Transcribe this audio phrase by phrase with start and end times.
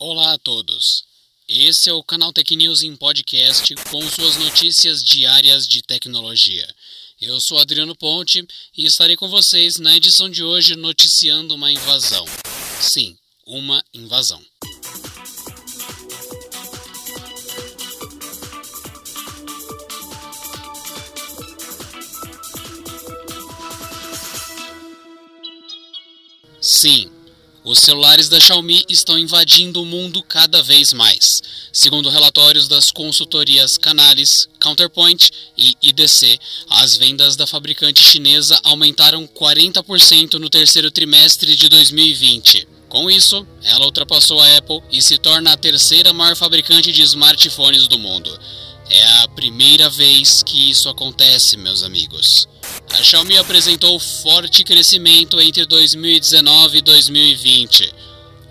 [0.00, 1.02] Olá a todos.
[1.48, 6.72] Esse é o canal Tech News em podcast com suas notícias diárias de tecnologia.
[7.20, 12.24] Eu sou Adriano Ponte e estarei com vocês na edição de hoje noticiando uma invasão.
[12.80, 14.40] Sim, uma invasão.
[26.60, 27.10] Sim,
[27.64, 31.42] os celulares da Xiaomi estão invadindo o mundo cada vez mais.
[31.72, 36.38] Segundo relatórios das consultorias Canalys, Counterpoint e IDC,
[36.70, 42.66] as vendas da fabricante chinesa aumentaram 40% no terceiro trimestre de 2020.
[42.88, 47.86] Com isso, ela ultrapassou a Apple e se torna a terceira maior fabricante de smartphones
[47.86, 48.38] do mundo.
[48.90, 52.48] É a primeira vez que isso acontece, meus amigos.
[52.92, 57.94] A Xiaomi apresentou forte crescimento entre 2019 e 2020.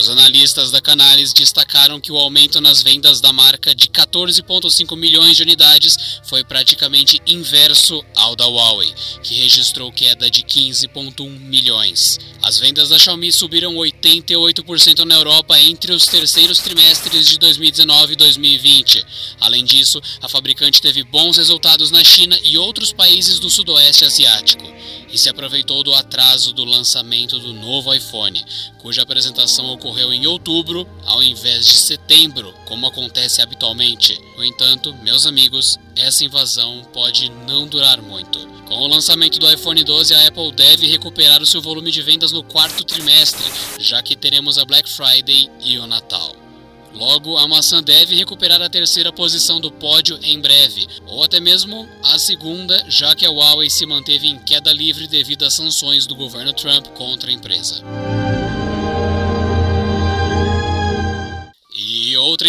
[0.00, 5.36] Os analistas da Canalys destacaram que o aumento nas vendas da marca de 14,5 milhões
[5.36, 8.90] de unidades foi praticamente inverso ao da Huawei,
[9.22, 12.18] que registrou queda de 15,1 milhões.
[12.40, 18.16] As vendas da Xiaomi subiram 88% na Europa entre os terceiros trimestres de 2019 e
[18.16, 19.04] 2020.
[19.38, 24.64] Além disso, a fabricante teve bons resultados na China e outros países do sudoeste asiático
[25.12, 28.42] e se aproveitou do atraso do lançamento do novo iPhone,
[28.78, 34.20] cuja apresentação ocorreu em outubro ao invés de setembro, como acontece habitualmente.
[34.36, 38.38] No entanto, meus amigos, essa invasão pode não durar muito.
[38.66, 42.32] Com o lançamento do iPhone 12, a Apple deve recuperar o seu volume de vendas
[42.32, 43.44] no quarto trimestre,
[43.78, 46.36] já que teremos a Black Friday e o Natal.
[46.94, 51.88] Logo, a maçã deve recuperar a terceira posição do pódio em breve, ou até mesmo
[52.02, 56.16] a segunda, já que a Huawei se manteve em queda livre devido às sanções do
[56.16, 57.82] governo Trump contra a empresa.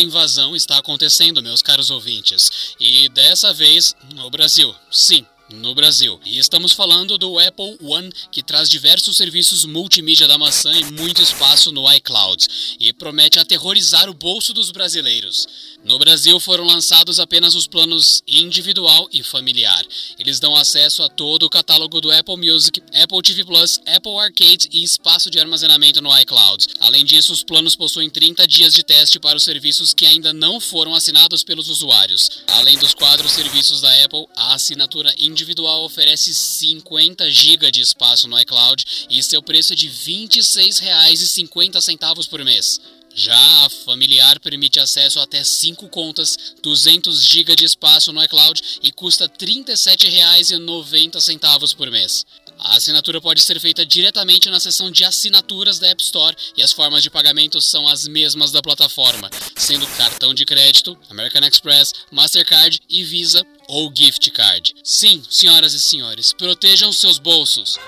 [0.00, 4.74] Invasão está acontecendo, meus caros ouvintes, e dessa vez no Brasil.
[4.90, 6.18] Sim, no Brasil.
[6.24, 11.22] E estamos falando do Apple One, que traz diversos serviços multimídia da maçã e muito
[11.22, 12.46] espaço no iCloud,
[12.78, 15.46] e promete aterrorizar o bolso dos brasileiros.
[15.84, 19.84] No Brasil foram lançados apenas os planos individual e familiar.
[20.18, 24.68] Eles dão acesso a todo o catálogo do Apple Music, Apple TV Plus, Apple Arcade
[24.72, 26.66] e espaço de armazenamento no iCloud.
[26.80, 30.60] Além disso, os planos possuem 30 dias de teste para os serviços que ainda não
[30.60, 32.42] foram assinados pelos usuários.
[32.48, 35.39] Além dos quatro serviços da Apple, a assinatura individual
[35.84, 42.44] oferece 50 GB de espaço no iCloud e seu preço é de R$ 26,50 por
[42.44, 42.78] mês.
[43.14, 48.62] Já a familiar permite acesso a até 5 contas, 200 GB de espaço no iCloud
[48.82, 52.24] e custa R$ 37,90 por mês.
[52.62, 56.72] A assinatura pode ser feita diretamente na seção de assinaturas da App Store e as
[56.72, 62.78] formas de pagamento são as mesmas da plataforma, sendo cartão de crédito, American Express, Mastercard
[62.88, 64.74] e Visa ou Gift Card.
[64.84, 67.78] Sim, senhoras e senhores, protejam seus bolsos.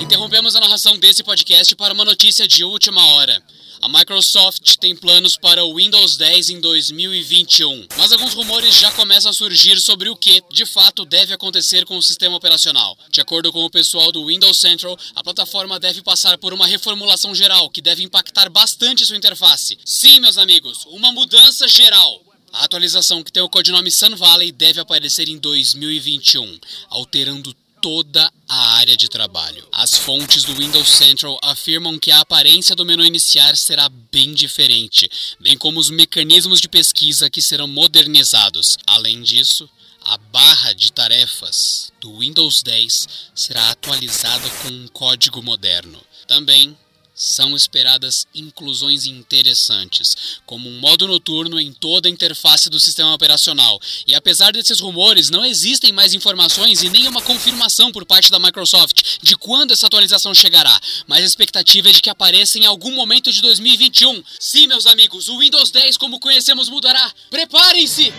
[0.00, 3.40] Interrompemos a narração desse podcast para uma notícia de última hora.
[3.82, 9.30] A Microsoft tem planos para o Windows 10 em 2021, mas alguns rumores já começam
[9.30, 12.94] a surgir sobre o que, de fato, deve acontecer com o sistema operacional.
[13.10, 17.34] De acordo com o pessoal do Windows Central, a plataforma deve passar por uma reformulação
[17.34, 19.78] geral que deve impactar bastante sua interface.
[19.82, 22.22] Sim, meus amigos, uma mudança geral.
[22.52, 26.58] A atualização que tem o codinome Sun Valley deve aparecer em 2021,
[26.90, 29.66] alterando toda a área de trabalho.
[29.70, 35.08] As fontes do Windows Central afirmam que a aparência do menu iniciar será bem diferente,
[35.38, 38.76] bem como os mecanismos de pesquisa que serão modernizados.
[38.86, 39.68] Além disso,
[40.02, 46.00] a barra de tarefas do Windows 10 será atualizada com um código moderno.
[46.26, 46.76] Também
[47.14, 53.80] são esperadas inclusões interessantes, como um modo noturno em toda a interface do sistema operacional.
[54.06, 58.38] E apesar desses rumores, não existem mais informações e nem uma confirmação por parte da
[58.38, 62.94] Microsoft de quando essa atualização chegará, mas a expectativa é de que apareça em algum
[62.94, 64.22] momento de 2021.
[64.38, 67.12] Sim, meus amigos, o Windows 10 como conhecemos mudará.
[67.28, 68.12] Preparem-se!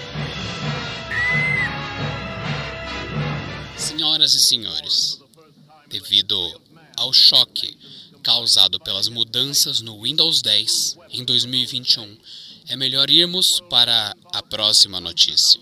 [3.78, 5.20] Senhoras e senhores,
[5.90, 6.62] devido
[6.96, 7.81] ao choque
[8.22, 12.18] causado pelas mudanças no Windows 10 em 2021,
[12.68, 15.60] é melhor irmos para a próxima notícia.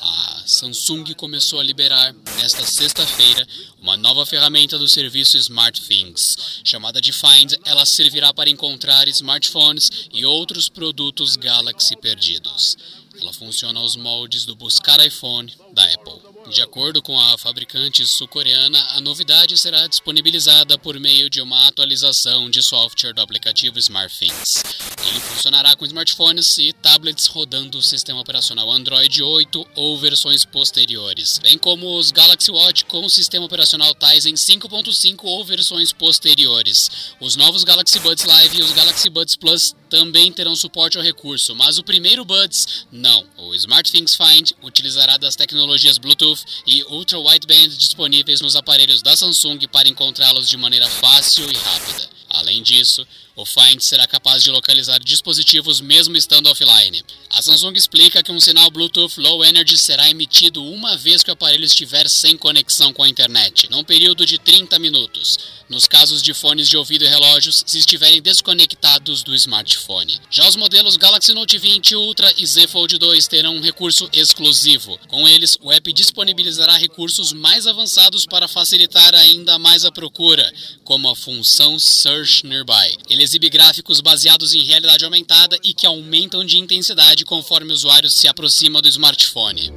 [0.00, 3.46] A Samsung começou a liberar nesta sexta-feira
[3.80, 6.60] uma nova ferramenta do serviço SmartThings.
[6.64, 12.76] Chamada de Find, ela servirá para encontrar smartphones e outros produtos Galaxy perdidos.
[13.20, 16.27] Ela funciona aos moldes do Buscar iPhone da Apple.
[16.50, 22.48] De acordo com a fabricante sul-coreana, a novidade será disponibilizada por meio de uma atualização
[22.48, 24.62] de software do aplicativo SmartThings.
[25.06, 31.38] Ele funcionará com smartphones e tablets rodando o sistema operacional Android 8 ou versões posteriores,
[31.38, 37.14] bem como os Galaxy Watch com o sistema operacional Tizen 5.5 ou versões posteriores.
[37.20, 41.54] Os novos Galaxy Buds Live e os Galaxy Buds Plus também terão suporte ao recurso,
[41.54, 43.26] mas o primeiro Buds não.
[43.36, 49.58] O SmartThings Find utilizará das tecnologias Bluetooth e Ultra Wideband disponíveis nos aparelhos da Samsung
[49.72, 52.08] para encontrá-los de maneira fácil e rápida.
[52.30, 53.06] Além disso,
[53.38, 57.04] o Find será capaz de localizar dispositivos mesmo estando offline.
[57.30, 61.34] A Samsung explica que um sinal Bluetooth Low Energy será emitido uma vez que o
[61.34, 65.38] aparelho estiver sem conexão com a internet, num período de 30 minutos,
[65.68, 70.18] nos casos de fones de ouvido e relógios se estiverem desconectados do smartphone.
[70.28, 74.98] Já os modelos Galaxy Note 20 Ultra e Z Fold 2 terão um recurso exclusivo.
[75.06, 80.52] Com eles, o app disponibilizará recursos mais avançados para facilitar ainda mais a procura,
[80.82, 82.96] como a função Search Nearby.
[83.08, 88.08] Ele exibe gráficos baseados em realidade aumentada e que aumentam de intensidade conforme o usuário
[88.08, 89.70] se aproxima do smartphone.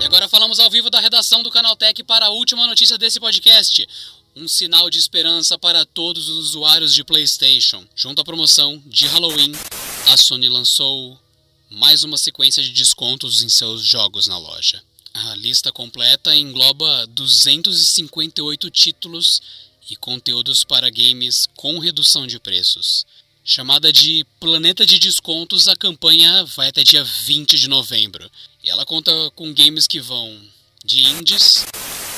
[0.00, 3.86] E agora falamos ao vivo da redação do Canaltech para a última notícia desse podcast.
[4.34, 7.84] Um sinal de esperança para todos os usuários de PlayStation.
[7.94, 9.52] Junto à promoção de Halloween,
[10.06, 11.20] a Sony lançou
[11.70, 14.82] mais uma sequência de descontos em seus jogos na loja.
[15.14, 19.40] A lista completa engloba 258 títulos
[19.90, 23.06] e conteúdos para games com redução de preços.
[23.44, 28.30] Chamada de Planeta de Descontos, a campanha vai até dia 20 de novembro.
[28.62, 30.38] E ela conta com games que vão
[30.84, 31.64] de indies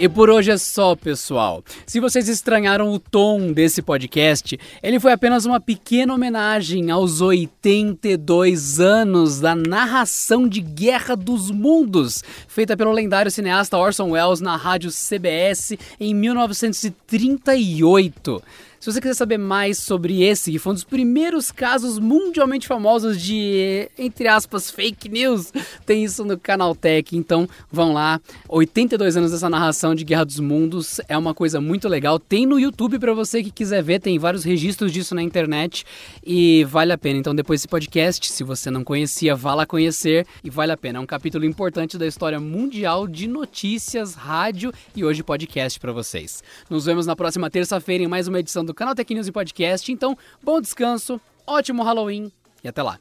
[0.02, 1.62] E por hoje é só, pessoal.
[1.87, 8.81] Se vocês estranharam o tom desse podcast, ele foi apenas uma pequena homenagem aos 82
[8.81, 14.90] anos da narração de Guerra dos Mundos, feita pelo lendário cineasta Orson Welles na rádio
[14.90, 18.43] CBS em 1938.
[18.82, 23.23] Se você quiser saber mais sobre esse, que foi um dos primeiros casos mundialmente famosos
[23.23, 25.52] de, entre aspas, fake news,
[25.87, 27.17] tem isso no Canal Tech.
[27.17, 28.20] Então vão lá.
[28.49, 32.19] 82 anos dessa narração de Guerra dos Mundos é uma coisa muito legal.
[32.19, 35.87] Tem no YouTube para você que quiser ver, tem vários registros disso na internet
[36.26, 37.20] e vale a pena.
[37.20, 40.99] Então depois desse podcast, se você não conhecia, vá lá conhecer e vale a pena.
[40.99, 46.43] É um capítulo importante da história mundial de notícias, rádio e hoje podcast para vocês.
[46.69, 49.32] Nos vemos na próxima terça-feira em mais uma edição do do canal Tech News e
[49.32, 49.93] Podcast.
[49.93, 52.32] Então, bom descanso, ótimo Halloween
[52.64, 52.98] e até lá.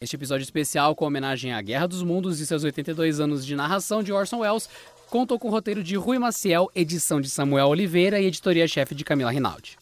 [0.00, 4.02] Este episódio especial, com homenagem à Guerra dos Mundos e seus 82 anos de narração
[4.02, 4.68] de Orson Welles,
[5.10, 9.30] contou com o roteiro de Rui Maciel, edição de Samuel Oliveira e editoria-chefe de Camila
[9.30, 9.76] Rinaldi.